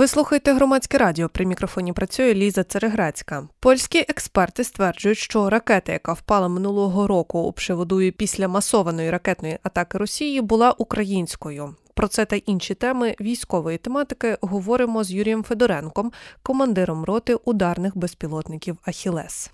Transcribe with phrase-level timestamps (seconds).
[0.00, 1.28] Ви слухаєте громадське радіо.
[1.28, 3.48] При мікрофоні працює Ліза Цереграцька.
[3.60, 9.98] Польські експерти стверджують, що ракета, яка впала минулого року у Пшеводуї після масованої ракетної атаки
[9.98, 11.74] Росії, була українською.
[11.94, 16.12] Про це та інші теми військової тематики говоримо з Юрієм Федоренком,
[16.42, 19.50] командиром роти ударних безпілотників Ахілес.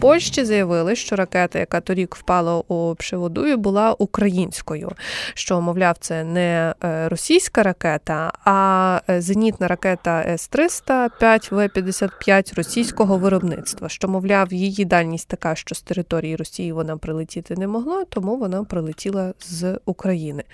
[0.00, 4.92] Польщі заявили, що ракета, яка торік впала у Пшеводую, була українською.
[5.34, 13.88] Що, мовляв, це не е, російська ракета, а е, зенітна ракета С-300 5В-55 російського виробництва.
[13.88, 18.64] Що, мовляв, її дальність така, що з території Росії вона прилетіти не могла, тому вона
[18.64, 20.44] прилетіла з України.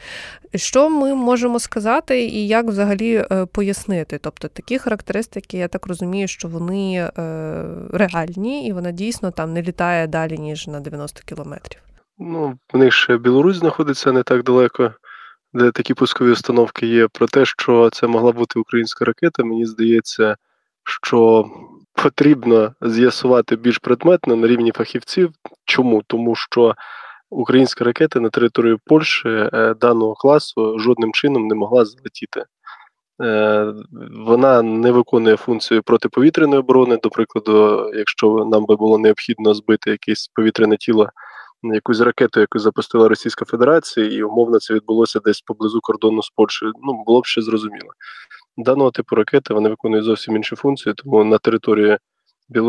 [0.54, 4.18] Що ми можемо сказати і як взагалі е, пояснити?
[4.22, 7.10] Тобто такі характеристики, я так розумію, що вони
[7.92, 11.80] реальні і вона дійсно там не літає далі, ніж на 90 кілометрів.
[12.18, 14.92] Ну, в них ще Білорусь знаходиться не так далеко,
[15.52, 17.08] де такі пускові установки є.
[17.08, 20.36] Про те, що це могла бути українська ракета, мені здається,
[20.84, 21.50] що
[21.94, 25.32] потрібно з'ясувати більш предметно на рівні фахівців.
[25.64, 26.02] Чому?
[26.06, 26.74] Тому що
[27.30, 32.44] українська ракета на території Польщі е, даного класу жодним чином не могла залетіти.
[33.22, 33.74] Е,
[34.26, 36.98] вона не виконує функцію протиповітряної оборони.
[37.02, 41.08] До прикладу, якщо нам би було необхідно збити якесь повітряне тіло,
[41.62, 46.72] якусь ракету, яку запустила Російська Федерація, і умовно це відбулося десь поблизу кордону з Польщею,
[46.82, 47.90] ну було б ще зрозуміло.
[48.56, 51.98] Даного типу ракети вони виконують зовсім інші функції, тому на території
[52.56, 52.60] е,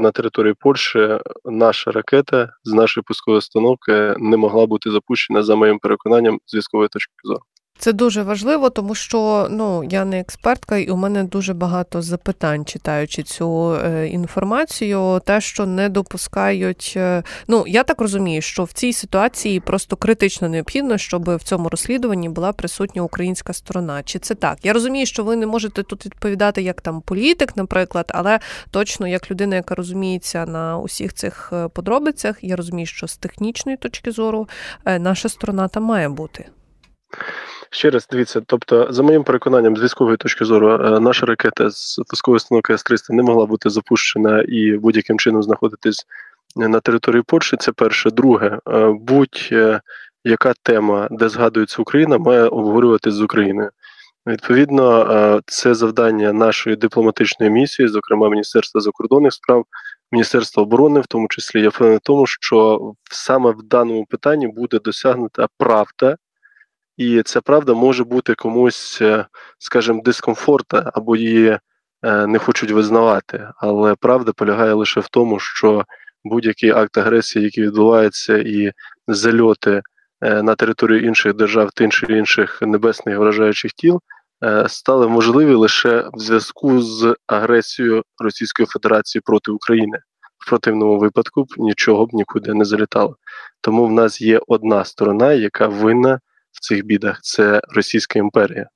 [0.00, 5.78] на території Польщі наша ракета з нашої пускової установки не могла бути запущена за моїм
[5.78, 7.40] переконанням з військової точки зору.
[7.82, 12.64] Це дуже важливо, тому що ну я не експертка, і у мене дуже багато запитань,
[12.64, 15.20] читаючи цю е, інформацію.
[15.24, 16.94] Те, що не допускають.
[16.96, 21.68] Е, ну я так розумію, що в цій ситуації просто критично необхідно, щоб в цьому
[21.68, 24.02] розслідуванні була присутня українська сторона.
[24.02, 24.58] Чи це так?
[24.62, 29.30] Я розумію, що ви не можете тут відповідати як там політик, наприклад, але точно як
[29.30, 34.48] людина, яка розуміється на усіх цих е, подробицях, я розумію, що з технічної точки зору
[34.84, 36.46] наша сторона там має бути.
[37.70, 42.00] Ще раз дивіться, тобто, за моїм переконанням, з військової точки зору, е, наша ракета з
[42.08, 46.06] пускової установки С-300 не могла бути запущена і будь-яким чином знаходитись
[46.56, 47.56] на території Польщі.
[47.56, 48.10] Це перше.
[48.10, 53.70] Друге, е, будь-яка тема, де згадується Україна, має обговорюватись з Україною.
[54.26, 59.64] Відповідно, е, це завдання нашої дипломатичної місії, зокрема Міністерства закордонних справ,
[60.12, 62.80] Міністерства оборони, в тому числі я впевнений в тому, що
[63.10, 66.16] саме в даному питанні буде досягнута правда.
[66.96, 69.26] І ця правда може бути комусь, е,
[69.58, 71.58] скажімо, дискомфорта або її
[72.02, 73.48] е, не хочуть визнавати.
[73.56, 75.84] Але правда полягає лише в тому, що
[76.24, 78.72] будь-який акт агресії, який відбувається, і
[79.08, 79.82] зальоти
[80.20, 84.00] е, на територію інших держав, тим чи інших небесних вражаючих тіл,
[84.66, 89.98] стали можливі лише в зв'язку з агресією Російської Федерації проти України.
[90.38, 93.16] В противному випадку б нічого б нікуди не залітало.
[93.60, 96.20] Тому в нас є одна сторона, яка винна
[96.62, 98.66] цих бідах це Російська імперія.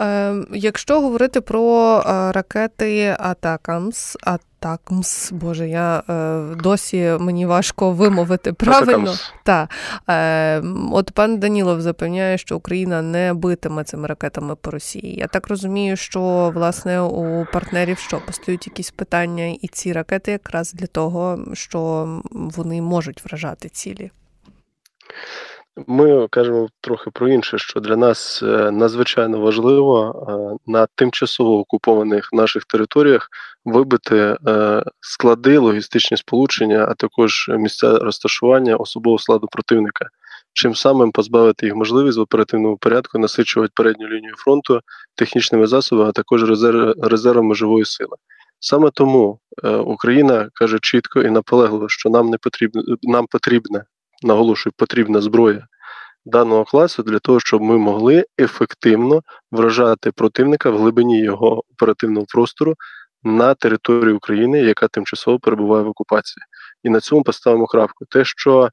[0.00, 8.52] Е, Якщо говорити про е, ракети Атакамс, Атакмс, Боже, я е, досі мені важко вимовити
[8.52, 9.14] правильно.
[9.44, 9.68] Та,
[10.92, 15.16] От пан Данілов запевняє, що Україна не битиме цими ракетами по Росії.
[15.18, 20.72] Я так розумію, що власне у партнерів що постають якісь питання, і ці ракети якраз
[20.72, 24.10] для того, що вони можуть вражати цілі.
[25.76, 32.28] Ми кажемо трохи про інше, що для нас е, надзвичайно важливо е, на тимчасово окупованих
[32.32, 33.28] наших територіях
[33.64, 40.08] вибити е, склади, логістичні сполучення, а також місця розташування особового складу противника,
[40.52, 44.80] чим самим позбавити їх можливість в оперативному порядку насичувати передню лінію фронту
[45.14, 46.44] технічними засобами, а також
[47.02, 48.16] резервами живої сили.
[48.60, 49.38] Саме тому
[49.84, 53.84] Україна каже чітко і наполегливо, що нам не потрібно нам потрібне
[54.24, 55.66] наголошую, потрібна зброя
[56.24, 59.22] даного класу для того, щоб ми могли ефективно
[59.52, 62.74] вражати противника в глибині його оперативного простору
[63.22, 66.42] на території України, яка тимчасово перебуває в окупації.
[66.82, 68.04] І на цьому поставимо крапку.
[68.04, 68.68] Те, що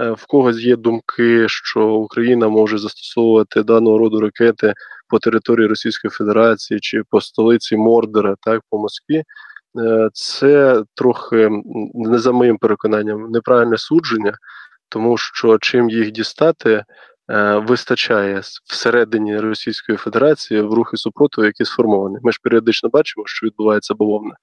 [0.00, 4.74] е, в когось є думки, що Україна може застосовувати даного роду ракети
[5.08, 9.22] по території Російської Федерації чи по столиці Мордора, так по Москві.
[9.78, 11.50] Е, це трохи
[11.94, 14.32] не за моїм переконанням неправильне судження,
[14.96, 16.84] тому що чим їх дістати,
[17.30, 22.16] е, вистачає всередині Російської Федерації в рухи супротиву, які сформовані.
[22.22, 24.36] Ми ж періодично бачимо, що відбувається бавовна.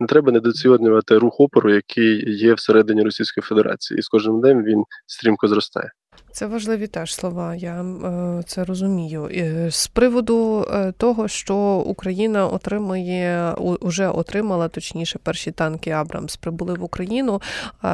[0.00, 4.84] Не треба недооцінювати рух опору, який є всередині Російської Федерації, і з кожним днем він
[5.06, 5.90] стрімко зростає.
[6.32, 9.30] Це важливі теж слова, я е, це розумію.
[9.70, 11.56] З приводу е, того, що
[11.86, 17.42] Україна отримує, уже отримала точніше перші танки Абрамс прибули в Україну.
[17.84, 17.88] Е,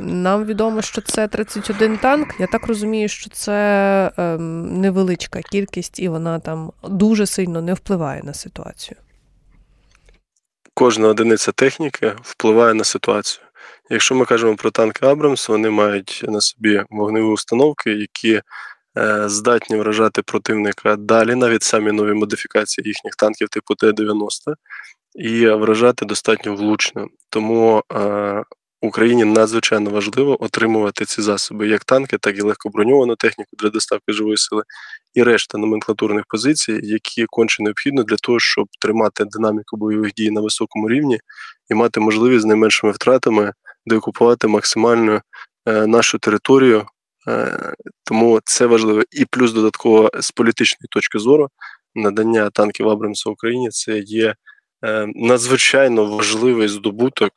[0.00, 2.28] нам відомо, що це 31 танк.
[2.40, 4.10] Я так розумію, що це
[4.70, 8.96] невеличка кількість, і вона там дуже сильно не впливає на ситуацію.
[10.74, 13.46] Кожна одиниця техніки впливає на ситуацію.
[13.92, 18.42] Якщо ми кажемо про танки Абрамс, вони мають на собі вогневі установки, які
[18.98, 24.54] е, здатні вражати противника далі, навіть самі нові модифікації їхніх танків типу Т-90,
[25.14, 27.06] і вражати достатньо влучно.
[27.30, 28.44] Тому е,
[28.82, 34.36] Україні надзвичайно важливо отримувати ці засоби, як танки, так і легкоброньовану техніку для доставки живої
[34.36, 34.62] сили,
[35.14, 40.40] і решта номенклатурних позицій, які конче необхідно для того, щоб тримати динаміку бойових дій на
[40.40, 41.20] високому рівні
[41.70, 43.52] і мати можливість з найменшими втратами
[43.86, 45.22] деокупувати максимально
[45.66, 46.86] е, нашу територію.
[47.28, 47.74] Е,
[48.04, 49.02] тому це важливо.
[49.10, 51.48] І плюс додатково з політичної точки зору
[51.94, 54.34] надання танків Абрамса Україні це є
[54.84, 57.32] е, надзвичайно важливий здобуток.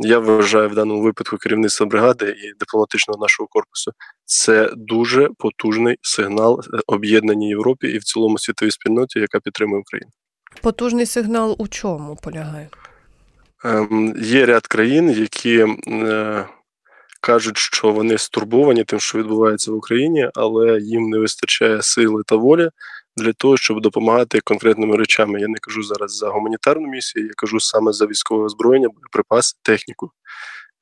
[0.00, 3.92] Я вважаю в даному випадку керівництва бригади і дипломатичного нашого корпусу.
[4.24, 10.10] Це дуже потужний сигнал об'єднаній Європі і в цілому світовій спільноті, яка підтримує Україну.
[10.62, 12.68] Потужний сигнал у чому полягає?
[13.64, 16.48] Ем, Є ряд країн, які е,
[17.20, 22.36] кажуть, що вони стурбовані тим, що відбувається в Україні, але їм не вистачає сили та
[22.36, 22.70] волі
[23.16, 25.40] для того, щоб допомагати конкретними речами.
[25.40, 30.10] Я не кажу зараз за гуманітарну місію, я кажу саме за військове озброєння, боєприпаси, техніку.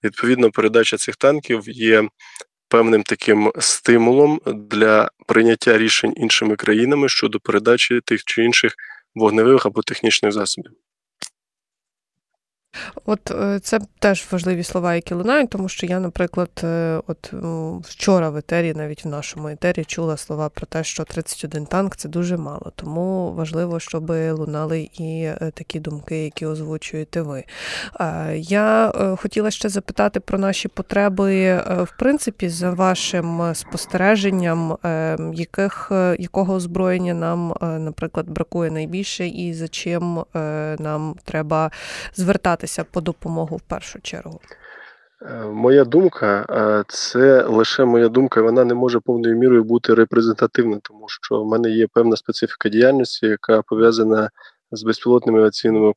[0.04, 2.08] Відповідно, передача цих танків є
[2.68, 8.74] певним таким стимулом для прийняття рішень іншими країнами щодо передачі тих чи інших
[9.14, 10.72] вогневих або технічних засобів.
[13.04, 17.32] От е, це теж важливі слова, які лунають, тому що я, наприклад, е, от
[17.82, 22.08] вчора в етері, навіть в нашому етері, чула слова про те, що 31 танк це
[22.08, 22.72] дуже мало.
[22.76, 27.44] Тому важливо, щоб лунали і е, такі думки, які озвучуєте ви.
[28.34, 34.76] Я хотіла ще запитати про наші потреби, в принципі, за вашим спостереженням,
[35.34, 40.24] яких якого озброєння нам, наприклад, бракує найбільше, і за чим
[40.78, 41.70] нам треба
[42.14, 44.40] звертатися звертатися по допомогу в першу чергу?
[45.22, 50.78] Е, моя думка, е, це лише моя думка, вона не може повною мірою бути репрезентативна,
[50.82, 54.30] тому що в мене є певна специфіка діяльності, яка пов'язана
[54.72, 55.92] з безпілотними авіаційними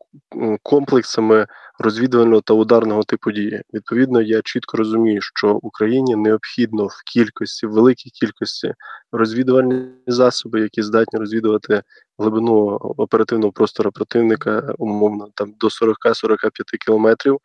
[0.64, 1.48] комплексами
[1.80, 3.62] розвідувального та ударного типу дії.
[3.74, 8.74] Відповідно, я чітко розумію, що Україні необхідно в кількості, в великій кількості
[9.12, 11.84] розвідувальні засоби, які здатні розвідувати
[12.18, 12.56] глибину
[12.98, 17.38] оперативного простору противника, умовно там до 40-45 кілометрів.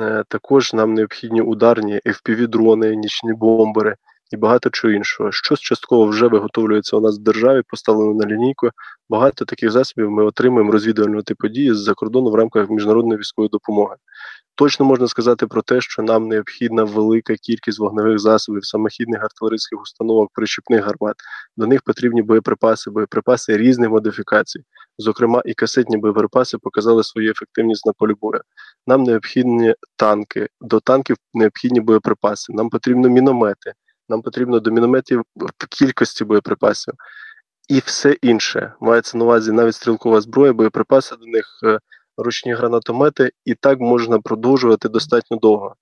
[0.00, 3.96] Е, також нам необхідні ударні FPV-дрони, нічні бомбери
[4.34, 5.32] і багато чого іншого.
[5.32, 8.70] Щось частково вже виготовлюється у нас в державі, поставлено на лінійку.
[9.08, 13.96] Багато таких засобів ми отримуємо розвідувального типу дії з-за кордону в рамках міжнародної військової допомоги.
[14.56, 20.30] Точно можна сказати про те, що нам необхідна велика кількість вогневих засобів, самохідних артилерійських установок,
[20.32, 21.16] прищепних гармат.
[21.56, 24.60] До них потрібні боєприпаси, боєприпаси різних модифікацій.
[24.98, 28.40] Зокрема, і касетні боєприпаси показали свою ефективність на полі бою.
[28.86, 32.52] Нам необхідні танки, до танків необхідні боєприпаси.
[32.52, 33.72] Нам потрібні міномети,
[34.08, 35.22] нам потрібно до мінометів
[35.70, 36.94] кількості боєприпасів.
[37.68, 41.78] І все інше мається на увазі навіть стрілкова зброя, боєприпаси до них е,
[42.16, 45.74] ручні гранатомети, і так можна продовжувати достатньо довго.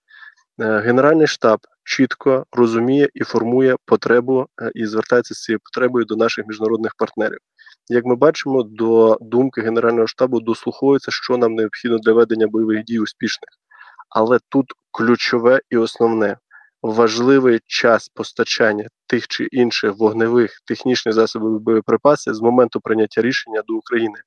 [0.60, 6.16] Е, Генеральний штаб чітко розуміє і формує потребу е, і звертається з цією потребою до
[6.16, 7.38] наших міжнародних партнерів.
[7.88, 12.98] Як ми бачимо, до думки Генерального штабу дослуховується, що нам необхідно для ведення бойових дій
[12.98, 13.50] успішних.
[14.08, 16.36] Але тут ключове і основне
[16.82, 23.74] важливий час постачання тих чи інших вогневих технічних засобів боєприпасів з моменту прийняття рішення до
[23.74, 24.18] України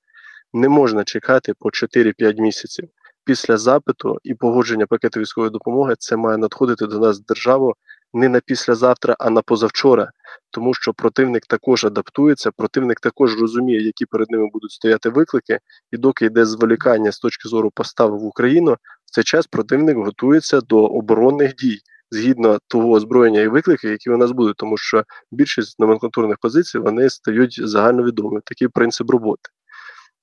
[0.53, 2.89] не можна чекати по 4-5 місяців.
[3.25, 7.73] Після запиту і погодження пакету військової допомоги це має надходити до нас державу
[8.13, 10.11] не на післязавтра, а на позавчора,
[10.51, 15.59] тому що противник також адаптується, противник також розуміє, які перед ними будуть стояти виклики,
[15.91, 20.61] і доки йде зволікання з точки зору постави в Україну, в цей час противник готується
[20.61, 21.79] до оборонних дій
[22.15, 27.09] згідно того озброєння і викликів, які у нас будуть, тому що більшість номенклатурних позицій вони
[27.09, 28.41] стають загальновідомими.
[28.45, 29.49] Такий принцип роботи.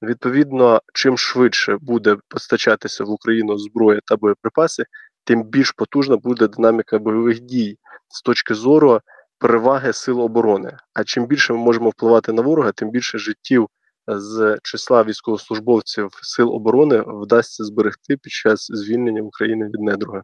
[0.02, 4.84] Відповідно, чим швидше буде постачатися в Україну зброя та боєприпаси,
[5.24, 9.00] тим більш потужна буде динаміка бойових дій з точки зору
[9.38, 10.76] переваги сил оборони.
[10.94, 13.68] А чим більше ми можемо впливати на ворога, тим більше життів
[14.06, 20.22] з числа військовослужбовців сил оборони вдасться зберегти під час звільнення України від недруга.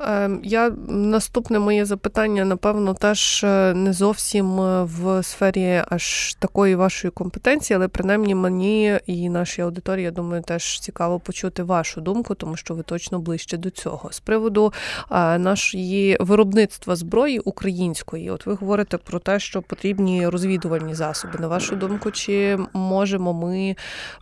[0.00, 6.74] Ем, я наступне моє запитання, напевно, теж е, не зовсім е, в сфері аж такої
[6.74, 12.34] вашої компетенції, але принаймні мені і нашій аудиторії, я думаю, теж цікаво почути вашу думку,
[12.34, 14.12] тому що ви точно ближче до цього.
[14.12, 14.72] З приводу
[15.10, 21.38] е, нашої виробництва зброї української, от ви говорите про те, що потрібні розвідувальні засоби.
[21.38, 23.76] На вашу думку, чи можемо ми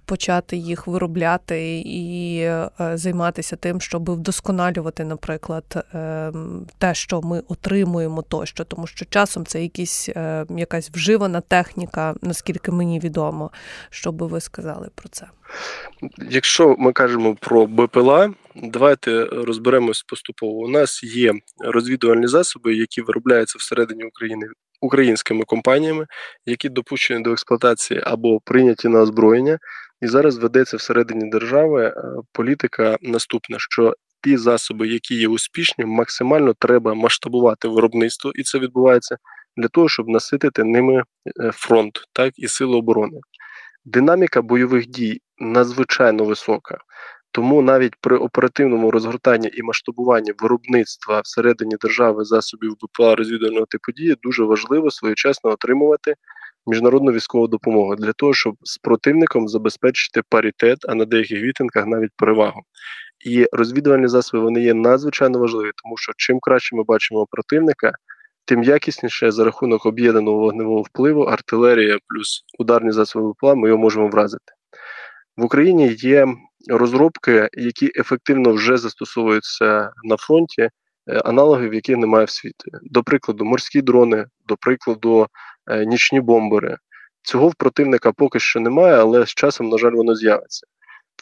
[0.04, 2.48] почати їх виробляти і
[2.94, 9.46] займатися тим, щоб вдосконалювати, наприклад наприклад, ем, те, що ми отримуємо тощо, тому що часом
[9.46, 13.50] це якісь, е, якась вживана техніка, наскільки мені відомо,
[13.90, 15.26] що би ви сказали про це.
[16.30, 20.52] Якщо ми кажемо про БПЛА, давайте розберемось поступово.
[20.52, 24.46] У нас є розвідувальні засоби, які виробляються всередині України
[24.80, 26.06] українськими компаніями,
[26.46, 29.58] які допущені до експлуатації або прийняті на озброєння.
[30.00, 31.94] І зараз ведеться всередині держави е,
[32.32, 39.16] політика наступна, що ті засоби, які є успішні, максимально треба масштабувати виробництво, і це відбувається
[39.56, 41.02] для того, щоб наситити ними
[41.40, 43.20] е, фронт, так і сили оборони.
[43.84, 46.78] Динаміка бойових дій надзвичайно висока.
[47.30, 54.16] Тому навіть при оперативному розгортанні і масштабуванні виробництва всередині держави засобів БПЛА розвідувального типу дії
[54.22, 56.14] дуже важливо своєчасно отримувати
[56.66, 62.12] міжнародну військову допомогу для того, щоб з противником забезпечити паритет, а на деяких вітинках навіть
[62.16, 62.62] перевагу.
[63.24, 67.92] І розвідувальні засоби вони є надзвичайно важливі, тому що чим краще ми бачимо противника,
[68.44, 74.08] тим якісніше за рахунок об'єднаного вогневого впливу, артилерія плюс ударні засоби ПЛА ми його можемо
[74.08, 74.52] вразити.
[75.36, 76.26] В Україні є
[76.68, 80.70] розробки, які ефективно вже застосовуються на фронті, е,
[81.24, 82.70] аналогів, яких немає в світі.
[82.82, 85.26] До прикладу, морські дрони, до прикладу,
[85.70, 86.76] е, нічні бомбери.
[87.22, 90.66] Цього в противника поки що немає, але з часом, на жаль, воно з'явиться.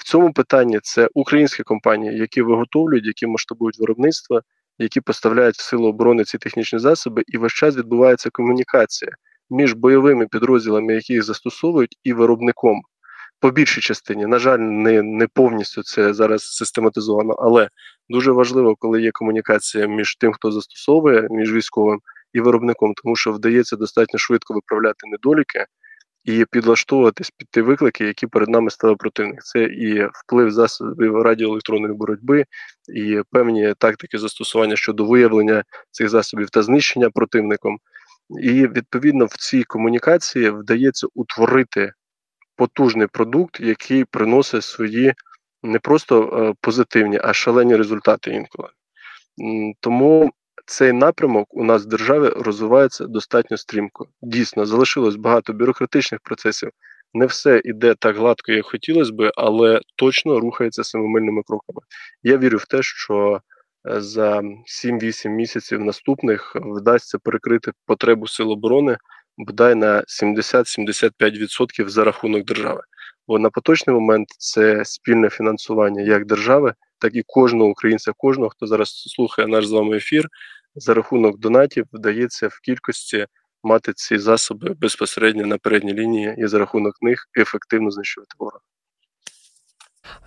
[0.00, 4.40] В цьому питанні це українські компанії, які виготовлюють, які масштабують виробництво,
[4.78, 9.12] які поставляють в силу оборони ці технічні засоби, і весь час відбувається комунікація
[9.50, 12.80] між бойовими підрозділами, які їх застосовують, і виробником.
[13.40, 17.68] По більшій частині, на жаль, не не повністю це зараз систематизовано, але
[18.08, 22.00] дуже важливо, коли є комунікація між тим, хто застосовує, між військовим
[22.32, 25.66] і виробником, тому що вдається достатньо швидко виправляти недоліки
[26.26, 29.42] і підлаштовуватись під ті виклики, які перед нами ставив противник.
[29.42, 32.44] Це і вплив засобів радіоелектронної боротьби,
[32.94, 37.78] і певні тактики застосування щодо виявлення цих засобів та знищення противником.
[38.42, 41.92] І відповідно в цій комунікації вдається утворити
[42.56, 45.14] потужний продукт, який приносить свої
[45.62, 48.68] не просто е, позитивні, а шалені результати інколи.
[49.80, 50.32] Тому
[50.66, 54.08] цей напрямок у нас в державі розвивається достатньо стрімко.
[54.22, 56.70] Дійсно, залишилось багато бюрократичних процесів.
[57.14, 61.80] Не все йде так гладко, як хотілося би, але точно рухається семимильними кроками.
[62.22, 63.40] Я вірю в те, що
[63.88, 64.40] е, за
[64.84, 68.96] 7-8 місяців наступних вдасться перекрити потребу сил оборони
[69.36, 72.82] бодай на 70-75% за рахунок держави.
[73.28, 78.66] Бо на поточний момент це спільне фінансування як держави, так і кожного українця, кожного, хто
[78.66, 80.28] зараз слухає наш з вами ефір,
[80.76, 83.26] за рахунок донатів вдається в кількості
[83.62, 88.60] мати ці засоби безпосередньо на передній лінії і за рахунок них ефективно знищувати ворога.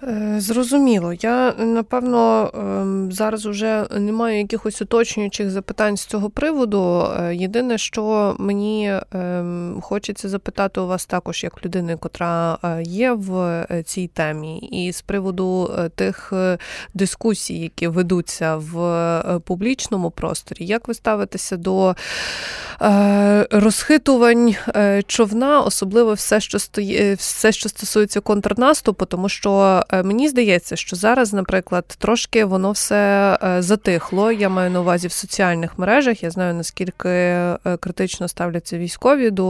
[0.04, 1.14] Е, зрозуміло.
[1.14, 7.08] Я напевно ем, зараз вже не маю якихось уточнюючих запитань з цього приводу.
[7.20, 13.12] Е, єдине, що мені ем, хочеться запитати у вас також, як людини, котра е, є
[13.12, 16.34] в цій темі, і з приводу тих
[16.94, 21.96] дискусій, які ведуться в публічному просторі, як ви ставитеся до
[23.52, 24.56] розхитувань
[25.08, 29.84] човна, особливо все, що стоїть, все, що стосується контрнаступу, тому що.
[29.94, 34.32] Е, мені здається, що зараз, наприклад, трошки воно все е, затихло.
[34.32, 36.24] Я маю на увазі в соціальних мережах.
[36.24, 39.50] Я знаю наскільки е, критично ставляться військові до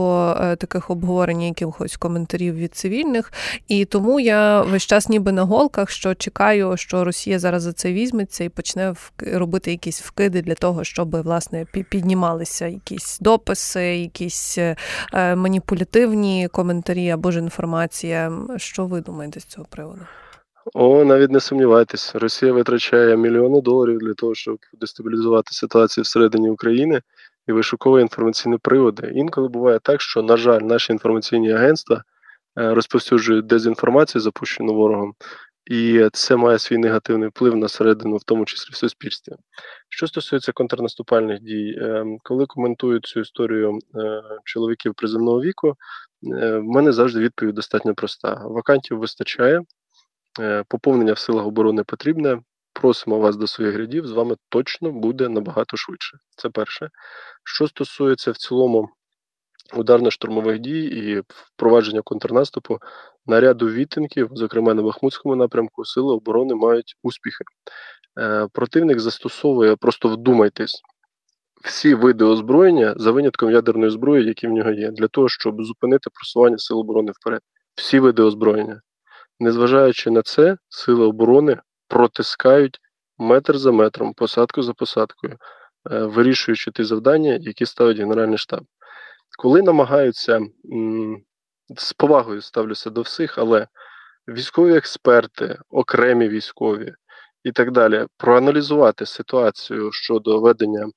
[0.58, 3.32] таких обговорень, якихось коментарів від цивільних.
[3.68, 7.92] І тому я весь час, ніби на голках, що чекаю, що Росія зараз за це
[7.92, 14.58] візьметься і почне робити якісь вкиди для того, щоб власне піднімалися якісь дописи, якісь
[15.12, 18.32] маніпулятивні коментарі або ж інформація.
[18.56, 20.00] Що ви думаєте з цього приводу?
[20.74, 27.02] О, навіть не сумнівайтесь, Росія витрачає мільйони доларів для того, щоб дестабілізувати ситуацію всередині України
[27.46, 29.12] і вишуковує інформаційні приводи.
[29.14, 32.02] Інколи буває так, що, на жаль, наші інформаційні агентства
[32.58, 35.14] е, розповсюджують дезінформацію, запущену ворогом,
[35.70, 39.32] і це має свій негативний вплив на середину, в тому числі в суспільстві.
[39.88, 45.74] Що стосується контрнаступальних дій, е, коли коментують цю історію е, чоловіків приземного віку,
[46.22, 49.60] в мене завжди відповідь достатньо проста: вакантів вистачає,
[50.68, 52.40] поповнення в силах оборони потрібне.
[52.72, 56.18] Просимо вас до своїх рядів, з вами точно буде набагато швидше.
[56.36, 56.88] Це перше.
[57.44, 58.88] Що стосується в цілому
[59.74, 62.78] ударно-штурмових дій і впровадження контрнаступу
[63.26, 67.44] на ряду відтинків, зокрема на Бахмутському напрямку, сили оборони мають успіхи.
[68.18, 70.82] Е, противник застосовує, просто вдумайтесь,
[71.64, 76.10] всі види озброєння за винятком ядерної зброї, які в нього є, для того, щоб зупинити
[76.14, 77.40] просування сил оборони вперед.
[77.74, 78.80] Всі види озброєння.
[79.40, 81.56] Незважаючи на це, сили оборони
[81.88, 82.80] протискають
[83.18, 85.36] метр за метром, посадку за посадкою,
[85.90, 88.64] е, вирішуючи ті завдання, які ставить Генеральний штаб.
[89.38, 90.40] Коли намагаються
[91.76, 93.66] з повагою ставлюся до всіх, але
[94.28, 96.94] військові експерти, окремі військові
[97.44, 100.90] і так далі, проаналізувати ситуацію щодо ведення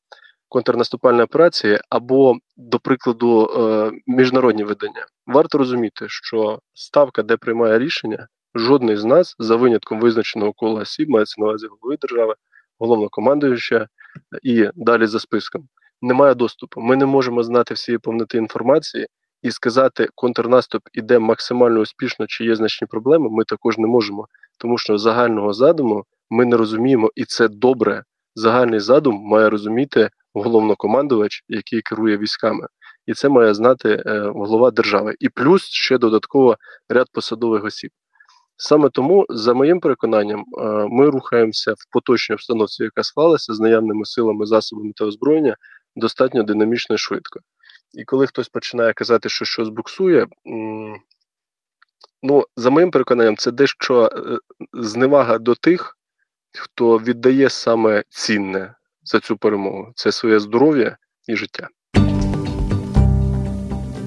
[0.54, 8.28] контрнаступальної операції або, до прикладу, е, міжнародні видання, варто розуміти, що ставка, де приймає рішення,
[8.56, 12.36] жодний з нас, за винятком визначеного кола осіб, мається на увазі голови держави,
[12.80, 13.88] головнокомандуюча
[14.44, 15.68] і далі за списком
[16.02, 16.82] не має доступу.
[16.82, 19.08] Ми не можемо знати всієї повноти інформації
[19.42, 23.30] і сказати, контрнаступ іде максимально успішно, чи є значні проблеми.
[23.30, 28.04] Ми також не можемо, тому що загального задуму ми не розуміємо, і це добре.
[28.36, 32.68] Загальний задум має розуміти головнокомандувач, який керує військами,
[33.06, 35.16] і це має знати е, голова держави.
[35.20, 36.58] І плюс ще додатково
[36.90, 37.92] ряд посадових осіб.
[38.58, 44.06] Саме тому, за моїм переконанням, е, ми рухаємося в поточній обстановці, яка склалася з наявними
[44.06, 45.56] силами, засобами та озброєння
[45.96, 47.40] достатньо динамічно і швидко.
[47.94, 50.28] І коли хтось починає казати, що щось буксує,
[52.24, 54.38] ну, за моїм переконанням, це дещо е,
[54.74, 55.98] зневага до тих,
[56.60, 61.68] хто віддає саме цінне за цю перемогу це своє здоров'я і життя.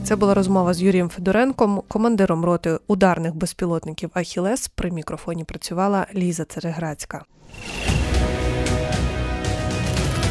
[0.04, 4.68] Це була розмова з Юрієм Федоренком, командиром роти ударних безпілотників Ахілес.
[4.68, 7.24] При мікрофоні працювала Ліза Цереграцька.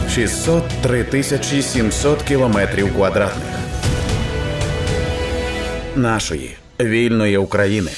[0.09, 3.55] 603 тисячі 700 кілометрів квадратних
[5.95, 7.91] нашої вільної України.